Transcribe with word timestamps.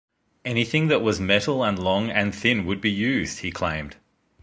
"Anything 0.43 0.87
that 0.87 1.03
was 1.03 1.19
metal 1.19 1.63
and 1.63 1.77
long 1.77 2.09
and 2.09 2.33
thin 2.33 2.65
would 2.65 2.81
be 2.81 2.89
used," 2.89 3.41
he 3.41 3.51
claimed. 3.51 3.97